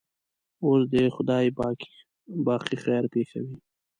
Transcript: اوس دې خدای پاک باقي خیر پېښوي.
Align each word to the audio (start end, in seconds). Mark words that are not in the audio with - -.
اوس 0.65 0.81
دې 0.93 1.03
خدای 1.15 1.47
پاک 1.57 1.79
باقي 2.45 2.75
خیر 2.83 3.03
پېښوي. 3.13 3.55